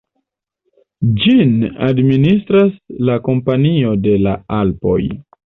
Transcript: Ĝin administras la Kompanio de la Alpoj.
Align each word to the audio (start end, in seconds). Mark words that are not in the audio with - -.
Ĝin 1.23 1.51
administras 1.89 2.73
la 3.11 3.21
Kompanio 3.29 3.95
de 4.07 4.19
la 4.27 4.35
Alpoj. 4.63 5.01